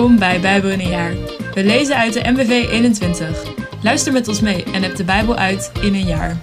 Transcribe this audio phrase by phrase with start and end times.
[0.00, 1.14] Welkom bij Bijbel in een jaar.
[1.54, 3.54] We lezen uit de MBV 21.
[3.82, 6.40] Luister met ons mee en heb de Bijbel uit in een jaar.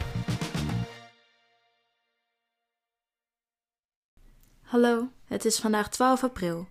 [4.62, 6.68] Hallo, het is vandaag 12 april.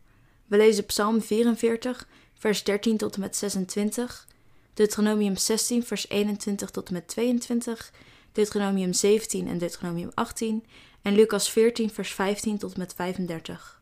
[0.46, 4.26] We lezen Psalm 44, vers 13 tot en met 26,
[4.74, 7.92] Deuteronomium 16, vers 21 tot en met 22,
[8.32, 10.64] Deuteronomium 17 en Deuteronomium 18
[11.02, 13.75] en Lucas 14, vers 15 tot en met 35.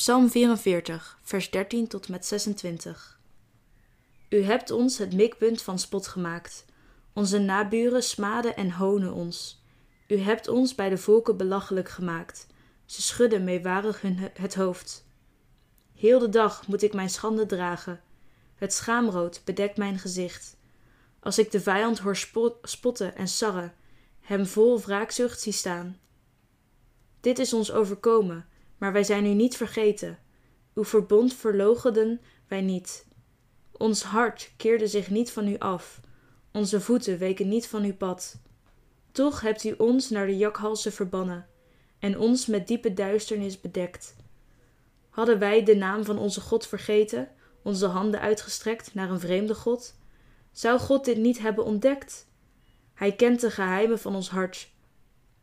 [0.00, 3.20] Psalm 44, vers 13 tot met 26.
[4.28, 6.64] U hebt ons het mikpunt van spot gemaakt.
[7.12, 9.62] Onze naburen smaden en honen ons.
[10.06, 12.46] U hebt ons bij de volken belachelijk gemaakt.
[12.84, 15.06] Ze schudden meewarig hun het hoofd.
[15.94, 18.00] Heel de dag moet ik mijn schande dragen.
[18.54, 20.56] Het schaamrood bedekt mijn gezicht.
[21.18, 22.16] Als ik de vijand hoor
[22.62, 23.74] spotten en sarren,
[24.20, 25.98] hem vol wraakzucht zie staan.
[27.20, 28.48] Dit is ons overkomen
[28.80, 30.18] maar wij zijn u niet vergeten.
[30.74, 33.06] Uw verbond verloochenden wij niet.
[33.70, 36.00] Ons hart keerde zich niet van u af.
[36.52, 38.40] Onze voeten weken niet van uw pad.
[39.12, 41.46] Toch hebt u ons naar de jakhalzen verbannen
[41.98, 44.16] en ons met diepe duisternis bedekt.
[45.08, 47.28] Hadden wij de naam van onze God vergeten,
[47.62, 49.94] onze handen uitgestrekt naar een vreemde God?
[50.52, 52.26] Zou God dit niet hebben ontdekt?
[52.94, 54.70] Hij kent de geheimen van ons hart.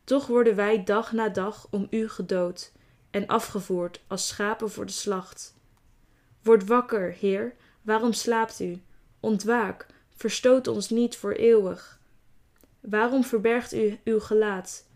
[0.04, 2.72] Toch worden wij dag na dag om u gedood
[3.18, 5.54] en afgevoerd als schapen voor de slacht.
[6.42, 8.82] Word wakker, Heer, waarom slaapt u?
[9.20, 12.00] Ontwaak, verstoot ons niet voor eeuwig.
[12.80, 14.86] Waarom verbergt u uw gelaat?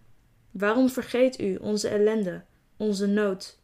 [0.50, 2.44] Waarom vergeet u onze ellende,
[2.76, 3.58] onze nood?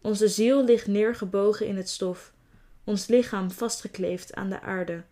[0.00, 2.32] Onze ziel ligt neergebogen in het stof,
[2.84, 5.02] ons lichaam vastgekleefd aan de aarde.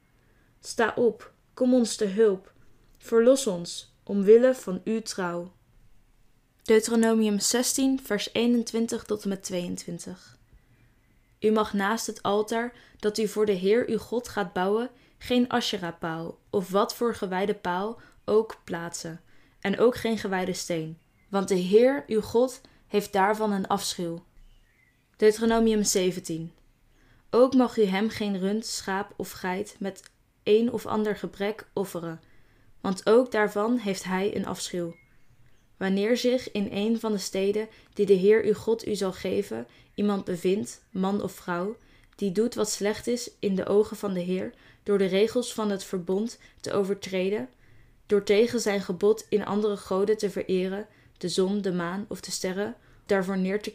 [0.60, 2.52] Sta op, kom ons te hulp,
[2.98, 5.52] verlos ons, omwille van uw trouw.
[6.62, 10.38] Deuteronomium 16, vers 21 tot en met 22.
[11.40, 15.48] U mag naast het altaar dat u voor de Heer uw God gaat bouwen, geen
[15.48, 19.20] Asherah-paal of wat voor gewijde paal ook plaatsen,
[19.60, 20.98] en ook geen gewijde steen,
[21.28, 24.24] want de Heer uw God heeft daarvan een afschuw.
[25.16, 26.52] Deuteronomium 17.
[27.30, 30.02] Ook mag u hem geen rund, schaap of geit met
[30.42, 32.20] een of ander gebrek offeren,
[32.80, 34.94] want ook daarvan heeft hij een afschuw.
[35.82, 39.66] Wanneer zich in een van de steden die de Heer uw God u zal geven,
[39.94, 41.76] iemand bevindt, man of vrouw,
[42.16, 45.70] die doet wat slecht is in de ogen van de Heer, door de regels van
[45.70, 47.48] het verbond te overtreden,
[48.06, 50.86] door tegen zijn gebod in andere goden te vereren,
[51.18, 52.76] de zon, de maan of de sterren,
[53.06, 53.74] daarvoor neer te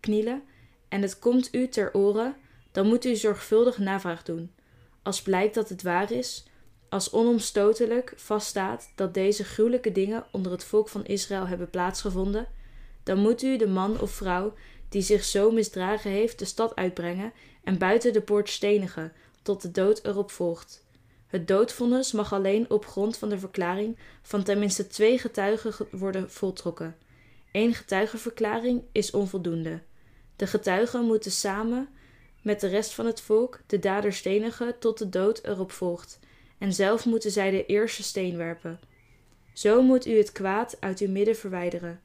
[0.00, 0.42] knielen,
[0.88, 2.36] en het komt u ter oren,
[2.72, 4.50] dan moet u zorgvuldig navraag doen.
[5.02, 6.44] Als blijkt dat het waar is,
[6.88, 12.46] als onomstotelijk vaststaat dat deze gruwelijke dingen onder het volk van Israël hebben plaatsgevonden,
[13.02, 14.52] dan moet u de man of vrouw
[14.88, 17.32] die zich zo misdragen heeft de stad uitbrengen
[17.64, 19.12] en buiten de poort stenigen,
[19.42, 20.86] tot de dood erop volgt.
[21.26, 26.96] Het doodvonnis mag alleen op grond van de verklaring van tenminste twee getuigen worden voltrokken.
[27.52, 29.80] Eén getuigenverklaring is onvoldoende.
[30.36, 31.88] De getuigen moeten samen
[32.42, 36.18] met de rest van het volk de dader stenigen tot de dood erop volgt
[36.58, 38.80] en zelf moeten zij de eerste steen werpen.
[39.52, 42.00] Zo moet u het kwaad uit uw midden verwijderen.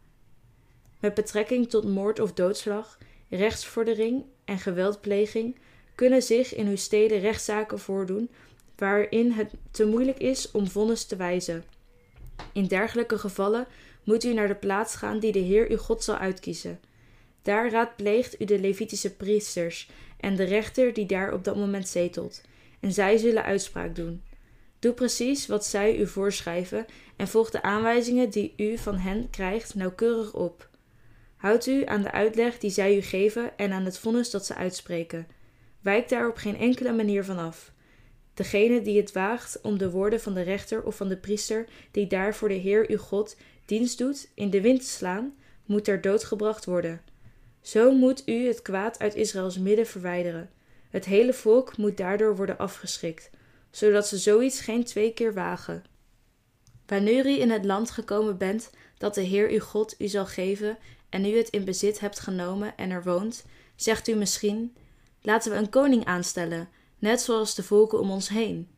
[1.00, 2.98] Met betrekking tot moord of doodslag,
[3.30, 5.60] rechtsvordering en geweldpleging
[5.96, 8.30] kunnen zich in uw steden rechtszaken voordoen
[8.76, 11.64] waarin het te moeilijk is om vonnis te wijzen.
[12.54, 13.68] In dergelijke gevallen
[14.04, 16.80] moet u naar de plaats gaan die de Heer uw God zal uitkiezen.
[17.42, 19.90] Daar raadpleegt u de Levitische priesters
[20.20, 22.42] en de rechter die daar op dat moment zetelt,
[22.80, 24.22] en zij zullen uitspraak doen.
[24.84, 26.86] Doe precies wat zij u voorschrijven
[27.16, 30.70] en volg de aanwijzingen die u van hen krijgt nauwkeurig op.
[31.36, 34.56] Houd u aan de uitleg die zij u geven en aan het vonnis dat ze
[34.56, 35.28] uitspreken.
[35.82, 37.72] Wijk daar op geen enkele manier van af.
[38.34, 42.08] Degene die het waagt om de woorden van de rechter of van de priester, die
[42.08, 46.02] daar voor de Heer uw God dienst doet, in de wind te slaan, moet ter
[46.02, 47.02] dood gebracht worden.
[47.62, 50.50] Zo moet u het kwaad uit Israëls midden verwijderen.
[50.90, 53.30] Het hele volk moet daardoor worden afgeschrikt
[53.74, 55.84] zodat ze zoiets geen twee keer wagen.
[56.86, 60.78] Wanneer u in het land gekomen bent dat de Heer uw God u zal geven
[61.10, 64.76] en u het in bezit hebt genomen en er woont, zegt u misschien:
[65.22, 68.70] Laten we een koning aanstellen, net zoals de volken om ons heen.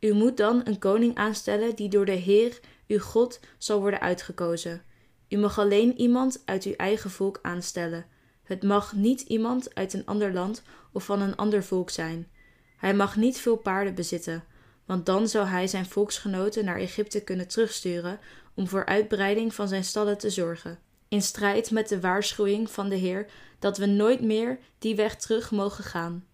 [0.00, 4.82] U moet dan een koning aanstellen die door de Heer uw God zal worden uitgekozen.
[5.28, 8.06] U mag alleen iemand uit uw eigen volk aanstellen.
[8.42, 10.62] Het mag niet iemand uit een ander land
[10.92, 12.28] of van een ander volk zijn.
[12.76, 14.44] Hij mag niet veel paarden bezitten,
[14.84, 18.18] want dan zou hij zijn volksgenoten naar Egypte kunnen terugsturen
[18.54, 20.78] om voor uitbreiding van zijn stallen te zorgen.
[21.08, 23.26] in strijd met de waarschuwing van de Heer
[23.58, 26.24] dat we nooit meer die weg terug mogen gaan.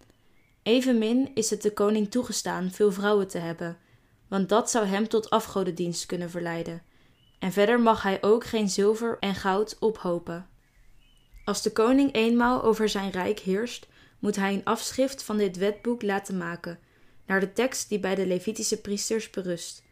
[0.63, 3.77] Evenmin is het de koning toegestaan veel vrouwen te hebben,
[4.27, 6.81] want dat zou hem tot afgodendienst kunnen verleiden.
[7.39, 10.49] En verder mag hij ook geen zilver en goud ophopen.
[11.45, 13.87] Als de koning eenmaal over zijn rijk heerst,
[14.21, 16.79] moet hij een afschrift van dit wetboek laten maken,
[17.25, 19.83] naar de tekst die bij de Levitische priesters berust.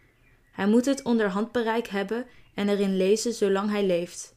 [0.51, 4.35] Hij moet het onder handbereik hebben en erin lezen zolang hij leeft.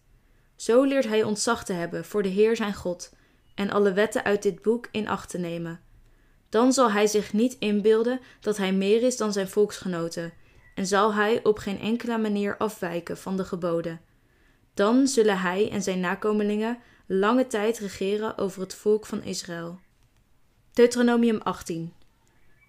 [0.57, 3.13] Zo leert hij ontzag te hebben voor de Heer zijn God
[3.55, 5.81] en alle wetten uit dit boek in acht te nemen.
[6.49, 10.33] Dan zal hij zich niet inbeelden dat hij meer is dan zijn volksgenoten
[10.75, 14.01] en zal hij op geen enkele manier afwijken van de geboden.
[14.75, 16.79] Dan zullen hij en zijn nakomelingen
[17.19, 19.79] lange tijd regeren over het volk van Israël.
[20.73, 21.93] Deuteronomium 18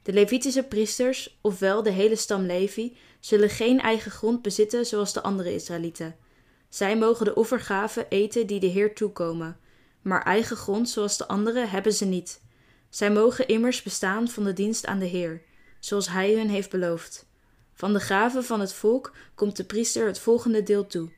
[0.03, 5.21] De Levitische priesters, ofwel de hele stam Levi, zullen geen eigen grond bezitten zoals de
[5.21, 6.15] andere Israëlieten.
[6.69, 9.59] Zij mogen de offergaven eten die de Heer toekomen,
[10.01, 12.41] maar eigen grond zoals de anderen hebben ze niet.
[12.89, 15.41] Zij mogen immers bestaan van de dienst aan de Heer,
[15.79, 17.25] zoals Hij hun heeft beloofd.
[17.73, 21.09] Van de gaven van het volk komt de priester het volgende deel toe.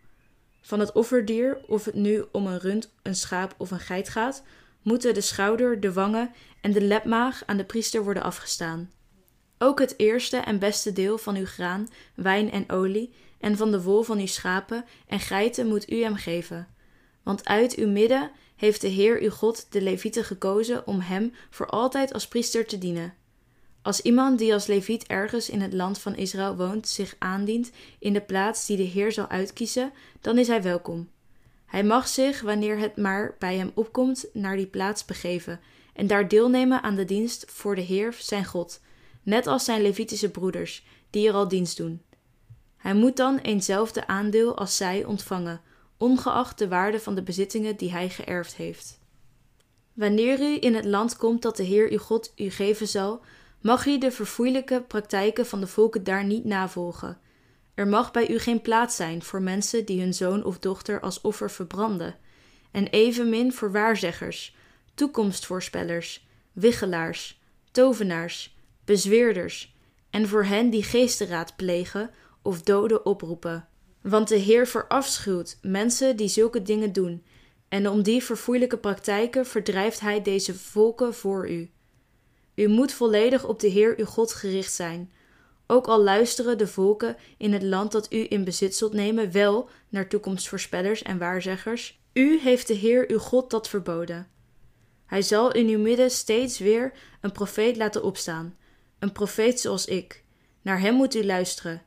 [0.66, 4.44] Van het offerdier, of het nu om een rund, een schaap of een geit gaat,
[4.82, 6.32] moeten de schouder, de wangen
[6.62, 8.92] en de lepmaag aan de priester worden afgestaan.
[9.58, 13.82] Ook het eerste en beste deel van uw graan, wijn en olie, en van de
[13.82, 16.68] wol van uw schapen en geiten moet u hem geven.
[17.24, 21.68] Want uit uw midden heeft de Heer uw God de Levieten gekozen om hem voor
[21.68, 23.14] altijd als priester te dienen.
[23.86, 28.14] Als iemand die als Leviet ergens in het land van Israël woont zich aandient in
[28.14, 29.92] de plaats die de Heer zal uitkiezen,
[30.22, 31.10] dan is hij welkom.
[31.66, 35.60] Hij mag zich, wanneer het maar bij hem opkomt, naar die plaats begeven
[35.94, 38.82] en daar deelnemen aan de dienst voor de Heer zijn God,
[39.24, 42.02] net als zijn Levitische broeders, die er al dienst doen.
[42.78, 45.62] Hij moet dan eenzelfde aandeel als zij ontvangen,
[45.98, 49.00] ongeacht de waarde van de bezittingen die hij geërfd heeft.
[49.94, 53.22] Wanneer u in het land komt dat de Heer uw God u geven zal,
[53.66, 57.18] mag u de verfoeilijke praktijken van de volken daar niet navolgen.
[57.74, 61.22] Er mag bij u geen plaats zijn voor mensen die hun zoon of dochter als
[61.22, 62.16] offer verbranden,
[62.72, 64.56] en evenmin voor waarzeggers,
[64.94, 67.42] toekomstvoorspellers, wiggelaars,
[67.72, 69.76] tovenaars, bezweerders,
[70.10, 72.10] en voor hen die geestenraad plegen
[72.42, 73.68] of doden oproepen.
[74.02, 77.26] Want de Heer verafschuwt mensen die zulke dingen doen,
[77.70, 81.70] en om die verfoeilijke praktijken verdrijft Hij deze volken voor u.
[82.56, 85.12] U moet volledig op de Heer uw God gericht zijn.
[85.68, 89.69] Ook al luisteren de volken in het land dat u in bezit zult nemen wel
[89.90, 94.28] naar toekomstvoorspellers en waarzeggers, u heeft de Heer uw God dat verboden.
[95.06, 98.57] Hij zal in uw midden steeds weer een profeet laten opstaan,
[99.00, 100.24] een profeet zoals ik.
[100.62, 101.81] Naar hem moet u luisteren.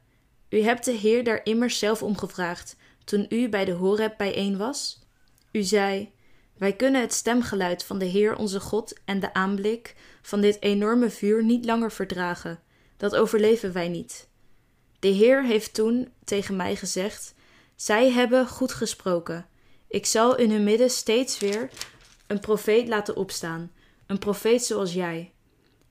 [0.49, 4.57] U hebt de Heer daar immers zelf om gevraagd, toen u bij de Horeb bijeen
[4.57, 4.99] was.
[5.53, 6.13] U zei:
[6.59, 11.11] Wij kunnen het stemgeluid van de Heer onze God en de aanblik van dit enorme
[11.11, 12.61] vuur niet langer verdragen.
[12.97, 14.29] Dat overleven wij niet.
[14.99, 17.35] De Heer heeft toen tegen mij gezegd:
[17.77, 19.47] Zij hebben goed gesproken.
[19.89, 21.71] Ik zal in hun midden steeds weer
[22.27, 23.73] een profeet laten opstaan,
[24.07, 25.33] een profeet zoals jij.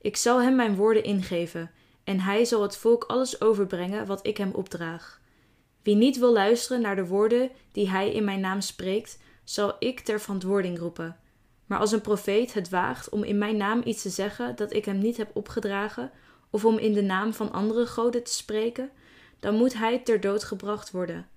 [0.00, 1.70] Ik zal hem mijn woorden ingeven,
[2.04, 5.20] en hij zal het volk alles overbrengen wat ik hem opdraag.
[5.82, 9.18] Wie niet wil luisteren naar de woorden die hij in mijn naam spreekt,
[9.48, 11.16] zal ik ter verantwoording roepen.
[11.66, 14.84] Maar als een profeet het waagt om in mijn naam iets te zeggen dat ik
[14.84, 16.10] hem niet heb opgedragen,
[16.50, 18.90] of om in de naam van andere goden te spreken,
[19.40, 21.28] dan moet hij ter dood gebracht worden.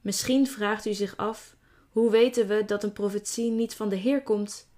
[0.00, 1.56] Misschien vraagt u zich af:
[1.90, 4.68] hoe weten we dat een profetie niet van de Heer komt?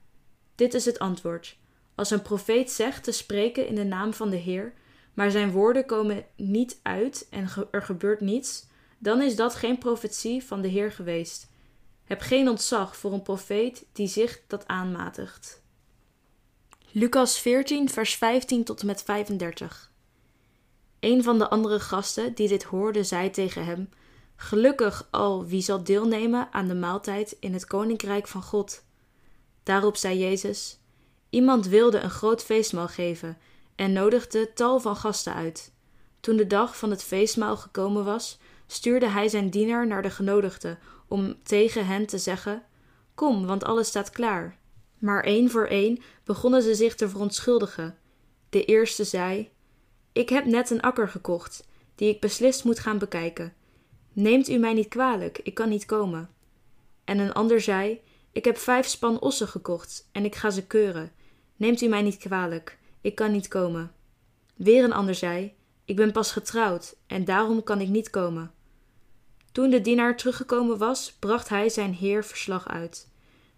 [0.54, 1.56] Dit is het antwoord.
[1.94, 4.72] Als een profeet zegt te spreken in de naam van de Heer,
[5.12, 8.66] maar zijn woorden komen niet uit en er gebeurt niets,
[8.98, 11.52] dan is dat geen profetie van de Heer geweest.
[12.04, 15.62] Heb geen ontzag voor een profeet die zich dat aanmatigt.
[16.90, 19.92] Lucas 14, vers 15 tot en met 35.
[21.00, 23.88] Een van de andere gasten die dit hoorde, zei tegen hem:
[24.36, 28.84] Gelukkig al wie zal deelnemen aan de maaltijd in het koninkrijk van God.
[29.62, 30.78] Daarop zei Jezus:
[31.30, 33.38] Iemand wilde een groot feestmaal geven
[33.74, 35.72] en nodigde tal van gasten uit.
[36.20, 40.78] Toen de dag van het feestmaal gekomen was, stuurde hij zijn dienaar naar de genodigden
[41.08, 42.62] om tegen hen te zeggen:
[43.14, 44.58] Kom, want alles staat klaar.
[44.98, 47.96] Maar één voor één begonnen ze zich te verontschuldigen.
[48.48, 49.50] De eerste zei:
[50.12, 53.54] Ik heb net een akker gekocht, die ik beslist moet gaan bekijken.
[54.12, 56.30] Neemt u mij niet kwalijk, ik kan niet komen.
[57.04, 58.00] En een ander zei:
[58.32, 61.12] Ik heb vijf span ossen gekocht en ik ga ze keuren.
[61.56, 63.92] Neemt u mij niet kwalijk, ik kan niet komen.
[64.54, 65.52] Weer een ander zei:
[65.84, 68.53] Ik ben pas getrouwd en daarom kan ik niet komen.
[69.54, 73.08] Toen de dienaar teruggekomen was, bracht hij zijn heer verslag uit.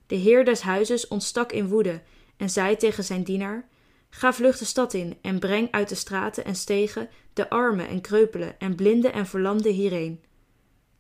[0.07, 2.03] De heer des huizes ontstak in woede
[2.37, 3.69] en zei tegen zijn dienaar:
[4.11, 8.01] Ga vlug de stad in en breng uit de straten en stegen de armen en
[8.01, 10.25] kreupelen en blinden en verlamden hierheen.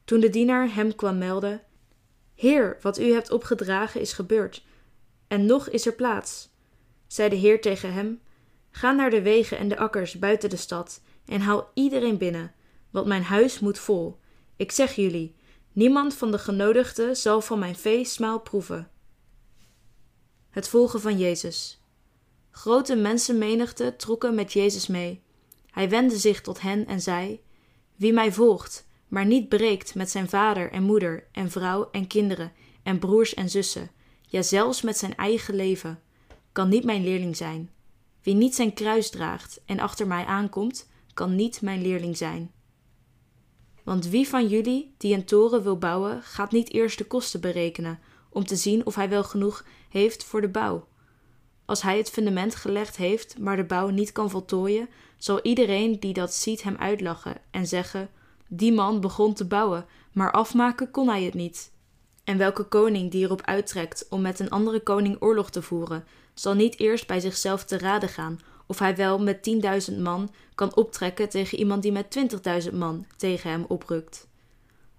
[0.05, 1.62] Toen de dienaar hem kwam melden:
[2.35, 4.65] Heer, wat u hebt opgedragen is gebeurd,
[5.29, 6.49] en nog is er plaats.
[7.07, 8.21] Zei de Heer tegen hem:
[8.71, 12.55] Ga naar de wegen en de akkers buiten de stad en haal iedereen binnen,
[12.91, 14.19] want mijn huis moet vol.
[14.57, 15.35] Ik zeg jullie:
[15.73, 18.91] niemand van de genodigden zal van mijn feestmaal proeven.
[20.51, 21.81] Het volgen van Jezus.
[22.51, 25.23] Grote mensenmenigte trokken met Jezus mee.
[25.71, 27.41] Hij wendde zich tot hen en zei:
[27.97, 32.53] Wie mij volgt, maar niet breekt met zijn vader en moeder en vrouw en kinderen
[32.83, 33.91] en broers en zussen,
[34.23, 36.03] ja zelfs met zijn eigen leven,
[36.53, 37.71] kan niet mijn leerling zijn.
[38.23, 42.53] Wie niet zijn kruis draagt en achter mij aankomt, kan niet mijn leerling zijn.
[43.87, 47.99] Want wie van jullie die een toren wil bouwen, gaat niet eerst de kosten berekenen
[48.28, 50.87] om te zien of hij wel genoeg heeft voor de bouw?
[51.64, 54.88] Als hij het fundament gelegd heeft, maar de bouw niet kan voltooien,
[55.19, 58.09] zal iedereen die dat ziet hem uitlachen en zeggen:
[58.49, 61.73] Die man begon te bouwen, maar afmaken kon hij het niet.
[62.25, 66.55] En welke koning die erop uittrekt om met een andere koning oorlog te voeren, zal
[66.55, 71.29] niet eerst bij zichzelf te raden gaan of hij wel met tienduizend man kan optrekken
[71.29, 74.29] tegen iemand die met twintigduizend man tegen hem oprukt.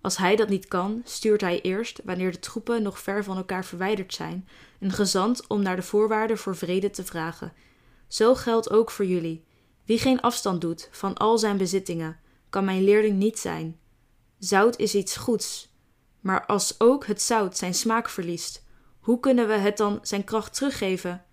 [0.02, 3.66] Als hij dat niet kan, stuurt hij eerst, wanneer de troepen nog ver van elkaar
[3.66, 4.48] verwijderd zijn,
[4.80, 7.54] een gezant om naar de voorwaarden voor vrede te vragen.
[8.08, 9.44] Zo geldt ook voor jullie.
[9.86, 12.20] Wie geen afstand doet van al zijn bezittingen,
[12.50, 13.80] kan mijn leerling niet zijn.
[14.40, 15.74] Zout is iets goeds,
[16.20, 18.66] maar als ook het zout zijn smaak verliest,
[19.00, 21.26] hoe kunnen we het dan zijn kracht teruggeven?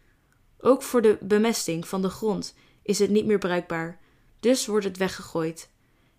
[0.58, 3.98] Ook voor de bemesting van de grond is het niet meer bruikbaar,
[4.40, 5.70] dus wordt het weggegooid.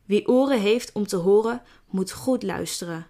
[0.06, 3.08] Wie oren heeft om te horen, moet goed luisteren.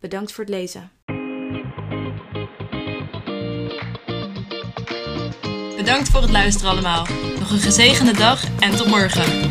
[0.00, 0.90] Bedankt voor het lezen.
[5.76, 7.06] Bedankt voor het luisteren allemaal.
[7.38, 9.50] Nog een gezegende dag en tot morgen.